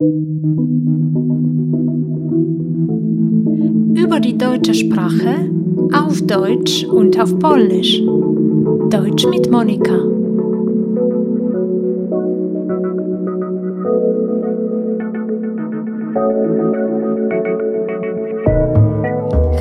Über 0.00 0.06
die 4.20 4.38
deutsche 4.38 4.72
Sprache 4.72 5.50
auf 5.92 6.24
Deutsch 6.24 6.84
und 6.84 7.20
auf 7.20 7.36
Polnisch. 7.40 8.00
Deutsch 8.90 9.26
mit 9.26 9.50
Monika. 9.50 9.98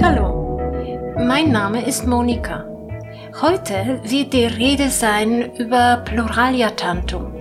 Hallo, 0.04 0.59
mein 1.17 1.51
Name 1.51 1.83
ist 1.88 2.05
Monika. 2.05 2.63
Heute 3.41 4.01
wird 4.04 4.33
die 4.33 4.45
Rede 4.45 4.91
sein 4.91 5.49
über 5.57 6.04
Pluraliatantum 6.05 7.36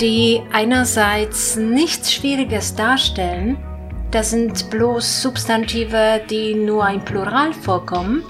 die 0.00 0.42
einerseits 0.52 1.56
nichts 1.56 2.12
Schwieriges 2.12 2.74
darstellen, 2.74 3.56
das 4.10 4.30
sind 4.30 4.70
bloß 4.70 5.22
Substantive, 5.22 6.20
die 6.30 6.54
nur 6.54 6.88
im 6.88 7.04
Plural 7.04 7.52
vorkommen. 7.52 8.22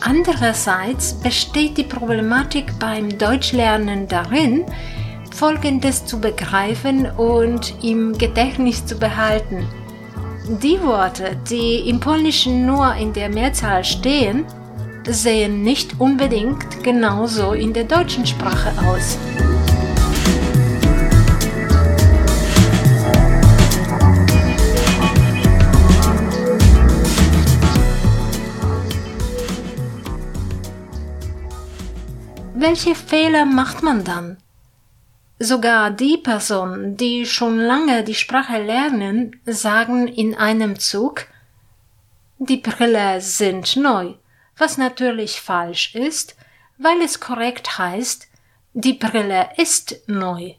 Andererseits 0.00 1.14
besteht 1.14 1.76
die 1.76 1.84
Problematik 1.84 2.78
beim 2.78 3.18
Deutschlernen 3.18 4.08
darin, 4.08 4.64
Folgendes 5.32 6.04
zu 6.06 6.20
begreifen 6.20 7.10
und 7.10 7.74
im 7.82 8.16
Gedächtnis 8.16 8.84
zu 8.84 8.96
behalten. 8.96 9.66
Die 10.62 10.80
Worte, 10.82 11.36
die 11.48 11.88
im 11.88 12.00
Polnischen 12.00 12.66
nur 12.66 12.94
in 12.94 13.12
der 13.12 13.28
Mehrzahl 13.28 13.84
stehen, 13.84 14.44
sehen 15.06 15.62
nicht 15.62 16.00
unbedingt 16.00 16.82
genauso 16.82 17.52
in 17.52 17.72
der 17.72 17.84
deutschen 17.84 18.26
Sprache 18.26 18.72
aus. 18.86 19.18
Welche 32.54 32.94
Fehler 32.94 33.46
macht 33.46 33.82
man 33.82 34.04
dann? 34.04 34.36
Sogar 35.38 35.90
die 35.90 36.18
Personen, 36.18 36.98
die 36.98 37.24
schon 37.24 37.58
lange 37.58 38.04
die 38.04 38.14
Sprache 38.14 38.62
lernen, 38.62 39.40
sagen 39.46 40.06
in 40.06 40.34
einem 40.34 40.78
Zug, 40.78 41.26
die 42.38 42.58
Brille 42.58 43.22
sind 43.22 43.76
neu, 43.76 44.14
was 44.58 44.76
natürlich 44.76 45.40
falsch 45.40 45.94
ist, 45.94 46.36
weil 46.76 47.00
es 47.00 47.20
korrekt 47.20 47.78
heißt, 47.78 48.28
die 48.74 48.94
Brille 48.94 49.48
ist 49.56 50.02
neu. 50.06 50.54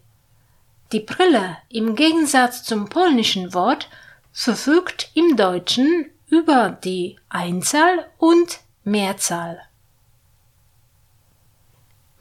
Die 0.91 0.99
Brille 0.99 1.57
im 1.69 1.95
Gegensatz 1.95 2.63
zum 2.63 2.89
polnischen 2.89 3.53
Wort 3.53 3.87
verfügt 4.31 5.11
im 5.13 5.37
Deutschen 5.37 6.09
über 6.27 6.69
die 6.69 7.17
Einzahl 7.29 8.07
und 8.17 8.61
Mehrzahl. 8.83 9.61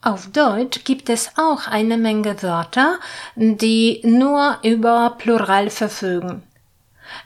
Auf 0.00 0.30
Deutsch 0.30 0.84
gibt 0.84 1.10
es 1.10 1.32
auch 1.36 1.66
eine 1.66 1.96
Menge 1.96 2.40
Wörter, 2.42 2.98
die 3.34 4.00
nur 4.04 4.58
über 4.62 5.16
Plural 5.18 5.70
verfügen. 5.70 6.42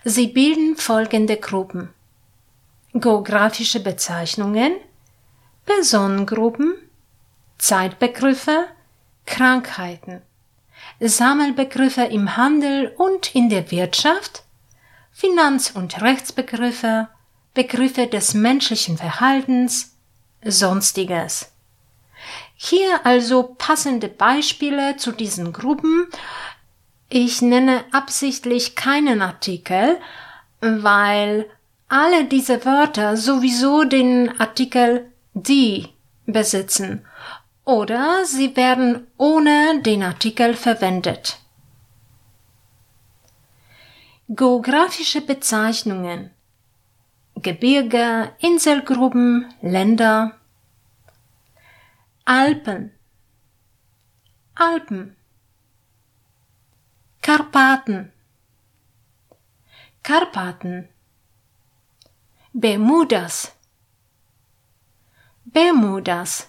Sie 0.05 0.29
bilden 0.29 0.77
folgende 0.77 1.37
Gruppen 1.37 1.91
geografische 2.95 3.81
Bezeichnungen, 3.81 4.75
Personengruppen, 5.65 6.75
Zeitbegriffe, 7.59 8.67
Krankheiten, 9.25 10.23
Sammelbegriffe 11.01 12.03
im 12.03 12.37
Handel 12.37 12.93
und 12.97 13.35
in 13.35 13.49
der 13.49 13.71
Wirtschaft, 13.71 14.43
Finanz- 15.13 15.71
und 15.71 16.01
Rechtsbegriffe, 16.03 17.09
Begriffe 17.55 18.07
des 18.07 18.35
menschlichen 18.35 18.99
Verhaltens, 18.99 19.97
Sonstiges. 20.45 21.53
Hier 22.55 23.05
also 23.05 23.55
passende 23.59 24.09
Beispiele 24.09 24.97
zu 24.97 25.13
diesen 25.13 25.53
Gruppen. 25.53 26.07
Ich 27.09 27.43
nenne 27.43 27.85
absichtlich 27.93 28.75
keinen 28.75 29.21
Artikel, 29.21 29.99
weil 30.61 31.49
alle 31.93 32.25
diese 32.25 32.65
Wörter 32.65 33.19
sowieso 33.19 33.85
den 33.85 34.41
Artikel 34.41 35.13
die 35.35 35.91
besitzen. 36.25 37.07
Oder 37.67 38.25
sie 38.25 38.57
werden 38.57 39.07
ohne 39.19 39.83
den 39.83 40.03
Artikel 40.03 40.55
verwendet. 40.55 41.39
Geografische 44.27 45.21
Bezeichnungen. 45.21 46.31
Gebirge, 47.35 48.33
Inselgruppen, 48.39 49.53
Länder. 49.61 50.39
Alpen. 52.25 52.91
Alpen. 54.55 55.15
Karpaten. 57.21 58.13
Karpaten 60.03 60.89
Bermudas. 62.55 63.51
Bermudas. 65.45 66.49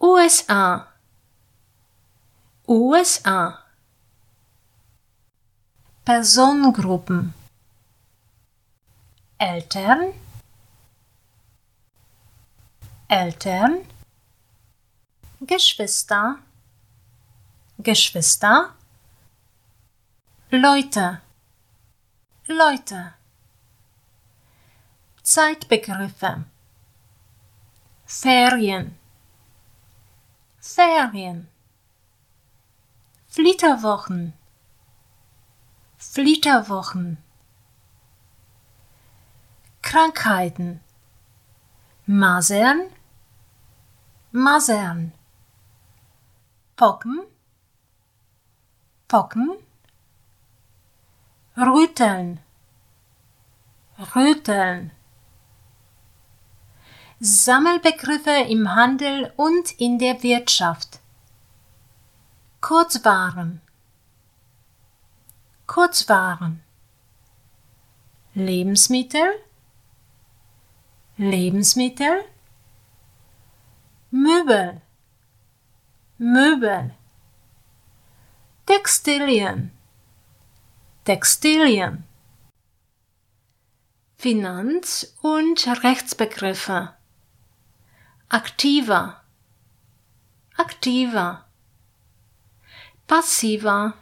USA 0.00 0.86
USA 2.68 3.64
Personengruppen. 6.04 7.34
Eltern. 9.38 10.12
Eltern. 13.08 13.84
Geschwister. 15.40 16.38
Geschwister. 17.78 18.72
Leute. 20.50 21.20
Leute 22.46 23.14
Zeitbegriffe. 25.24 26.44
Ferien. 28.04 28.98
Ferien. 30.60 31.48
Flitterwochen. 33.26 34.34
Flitterwochen. 35.96 37.16
Krankheiten. 39.80 40.80
Masern. 42.06 42.90
Masern. 44.30 45.12
Pocken. 46.76 47.24
Pocken, 49.06 49.58
rütteln, 51.56 52.40
rütteln. 54.16 54.90
Sammelbegriffe 57.26 58.50
im 58.50 58.74
Handel 58.74 59.32
und 59.36 59.80
in 59.80 59.98
der 59.98 60.22
Wirtschaft. 60.22 61.00
Kurzwaren, 62.60 63.62
Kurzwaren. 65.66 66.62
Lebensmittel, 68.34 69.24
Lebensmittel. 71.16 72.26
Möbel, 74.10 74.82
Möbel. 76.18 76.94
Textilien, 78.66 79.70
Textilien. 81.04 82.04
Finanz- 84.18 85.16
und 85.22 85.66
Rechtsbegriffe. 85.82 86.94
Aktiver, 88.34 89.22
aktiver. 90.56 91.44
Passiver, 93.06 93.94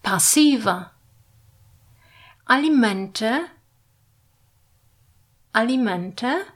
passiver. 0.00 0.92
Alimente, 2.44 3.50
Alimente. 5.52 6.46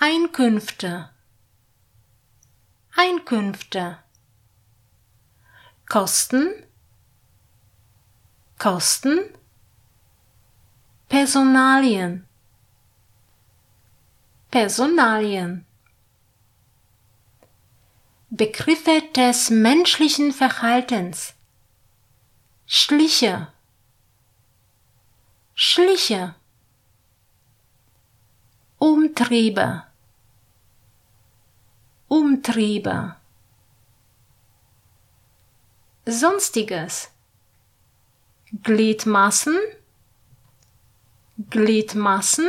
Einkünfte, 0.00 1.10
Einkünfte. 2.96 3.98
Kosten, 5.88 6.66
Kosten. 8.58 9.20
Personalien, 11.08 12.26
Personalien. 14.50 15.64
Begriffe 18.30 19.02
des 19.14 19.50
menschlichen 19.50 20.32
Verhaltens. 20.32 21.34
Schliche, 22.66 23.52
Schliche. 25.54 26.34
Umtriebe, 28.78 29.84
Umtriebe. 32.08 33.16
Sonstiges. 36.06 37.10
Gliedmassen, 38.62 39.58
Gliedmassen. 41.50 42.48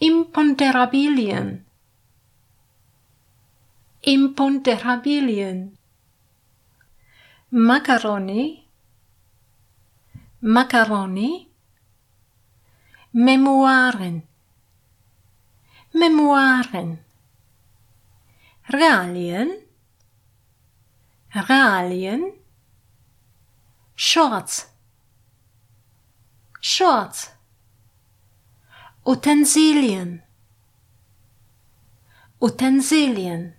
Imponderabilien, 0.00 1.66
Imponderabilien. 4.02 5.76
Macaroni, 7.50 8.68
Macaroni. 10.40 11.48
Memoiren, 13.12 14.28
Memoiren. 15.94 17.04
Realien, 18.68 19.66
Realien. 21.34 22.34
Shorts, 23.96 24.68
Shorts. 26.60 27.37
Utensilien, 29.08 30.22
Utensilien. 32.38 33.54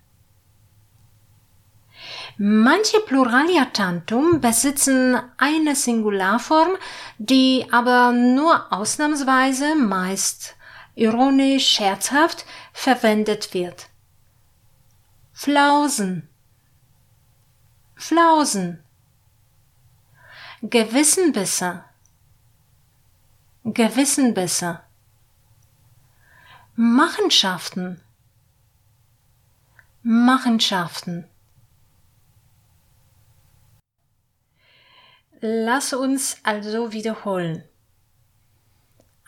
Manche 2.37 2.99
Pluralia-Tantum 2.99 4.41
besitzen 4.41 5.19
eine 5.37 5.75
Singularform, 5.75 6.77
die 7.17 7.65
aber 7.71 8.11
nur 8.11 8.71
ausnahmsweise 8.71 9.73
meist 9.73 10.55
ironisch 10.93 11.67
scherzhaft 11.67 12.45
verwendet 12.71 13.55
wird. 13.55 13.89
Flausen. 15.33 16.29
Flausen. 17.95 18.83
Gewissenbisse 20.61 21.85
Gewissenbisse 23.63 24.81
Machenschaften 26.81 27.99
Machenschaften 30.01 31.27
Lass 35.41 35.91
uns 35.91 36.37
also 36.43 36.93
wiederholen. 36.93 37.65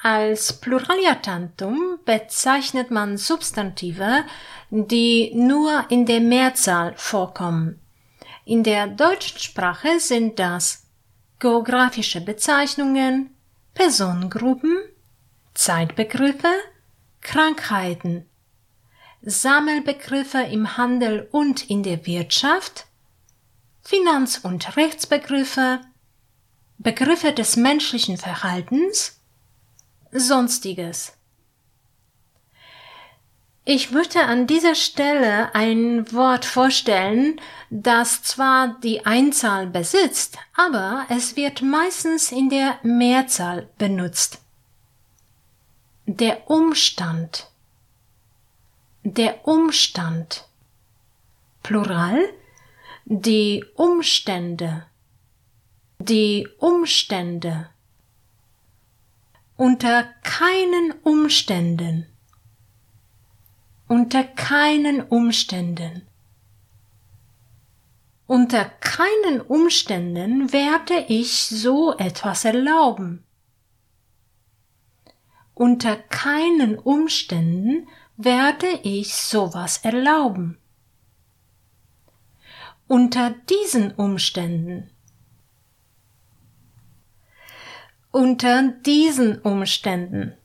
Als 0.01 0.61
Pluraliatantum 0.61 1.99
bezeichnet 2.05 2.89
man 2.89 3.17
Substantive, 3.17 4.23
die 4.69 5.33
nur 5.35 5.87
in 5.89 6.05
der 6.05 6.21
Mehrzahl 6.21 6.93
vorkommen. 6.95 7.81
In 8.45 8.63
der 8.63 8.87
deutschen 8.87 9.39
Sprache 9.39 9.99
sind 9.99 10.39
das 10.39 10.87
geografische 11.39 12.21
Bezeichnungen, 12.21 13.35
Personengruppen, 13.73 14.77
Zeitbegriffe, 15.53 16.53
Krankheiten, 17.21 18.25
Sammelbegriffe 19.21 20.41
im 20.41 20.77
Handel 20.77 21.27
und 21.31 21.69
in 21.69 21.83
der 21.83 22.05
Wirtschaft, 22.05 22.87
Finanz- 23.83 24.39
und 24.39 24.75
Rechtsbegriffe, 24.75 25.81
Begriffe 26.77 27.31
des 27.31 27.55
menschlichen 27.55 28.17
Verhaltens, 28.17 29.21
Sonstiges. 30.11 31.13
Ich 33.63 33.91
möchte 33.91 34.23
an 34.23 34.47
dieser 34.47 34.73
Stelle 34.73 35.53
ein 35.53 36.11
Wort 36.11 36.45
vorstellen, 36.45 37.39
das 37.69 38.23
zwar 38.23 38.79
die 38.81 39.05
Einzahl 39.05 39.67
besitzt, 39.67 40.39
aber 40.55 41.05
es 41.09 41.35
wird 41.35 41.61
meistens 41.61 42.31
in 42.31 42.49
der 42.49 42.79
Mehrzahl 42.81 43.69
benutzt. 43.77 44.41
Der 46.19 46.49
Umstand. 46.49 47.47
Der 49.03 49.47
Umstand. 49.47 50.45
Plural. 51.63 52.17
Die 53.05 53.63
Umstände 53.75 54.85
die 56.05 56.47
Umstände. 56.57 57.69
Unter 59.55 60.03
keinen 60.23 60.93
Umständen. 61.03 62.07
Unter 63.87 64.23
keinen 64.23 65.01
Umständen. 65.01 66.07
Unter 68.25 68.65
keinen 68.65 69.41
Umständen 69.41 70.53
werde 70.53 71.05
ich 71.09 71.43
so 71.43 71.95
etwas 71.97 72.45
erlauben. 72.45 73.23
Unter 75.61 75.95
keinen 75.95 76.75
Umständen 76.79 77.87
werde 78.17 78.79
ich 78.81 79.13
sowas 79.13 79.77
erlauben. 79.83 80.57
Unter 82.87 83.29
diesen 83.29 83.91
Umständen 83.91 84.89
unter 88.09 88.69
diesen 88.69 89.39
Umständen. 89.41 90.35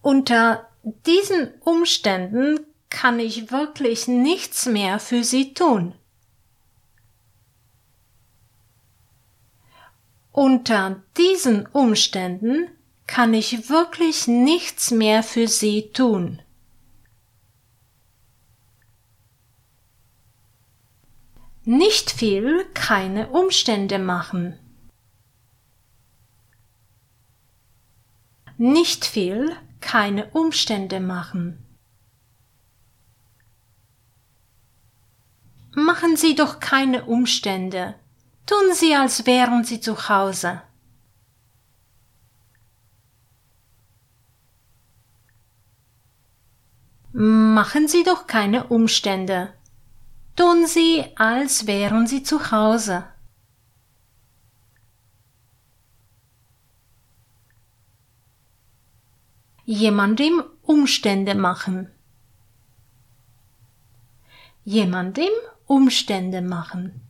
Unter 0.00 0.70
diesen 0.82 1.52
Umständen 1.60 2.60
kann 2.88 3.20
ich 3.20 3.52
wirklich 3.52 4.08
nichts 4.08 4.64
mehr 4.64 4.98
für 4.98 5.24
sie 5.24 5.52
tun. 5.52 5.92
Unter 10.32 11.02
diesen 11.18 11.66
Umständen 11.66 12.70
kann 13.10 13.34
ich 13.34 13.68
wirklich 13.68 14.28
nichts 14.28 14.92
mehr 14.92 15.24
für 15.24 15.48
sie 15.48 15.90
tun. 15.92 16.40
Nicht 21.64 22.12
viel 22.12 22.64
keine 22.72 23.30
Umstände 23.30 23.98
machen. 23.98 24.60
Nicht 28.58 29.04
viel, 29.04 29.56
keine 29.80 30.30
Umstände 30.30 31.00
machen. 31.00 31.66
Machen 35.74 36.16
Sie 36.16 36.36
doch 36.36 36.60
keine 36.60 37.06
Umstände. 37.06 37.96
Tun 38.46 38.72
Sie, 38.72 38.94
als 38.94 39.26
wären 39.26 39.64
Sie 39.64 39.80
zu 39.80 40.08
Hause. 40.08 40.62
Machen 47.12 47.88
Sie 47.88 48.04
doch 48.04 48.26
keine 48.28 48.68
Umstände. 48.68 49.52
Tun 50.36 50.66
Sie, 50.66 51.04
als 51.16 51.66
wären 51.66 52.06
Sie 52.06 52.22
zu 52.22 52.52
Hause. 52.52 53.04
Jemandem 59.64 60.42
Umstände 60.62 61.34
machen. 61.34 61.90
Jemandem 64.64 65.30
Umstände 65.66 66.42
machen. 66.42 67.00